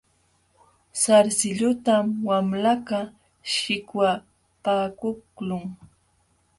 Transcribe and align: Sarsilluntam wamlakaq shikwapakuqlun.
Sarsilluntam 1.01 2.05
wamlakaq 2.27 3.07
shikwapakuqlun. 3.53 5.63